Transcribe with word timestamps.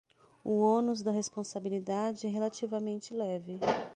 O 0.43 0.53
ônus 0.61 1.03
da 1.03 1.11
responsabilidade 1.11 2.25
é 2.25 2.29
relativamente 2.31 3.13
leve 3.13 3.59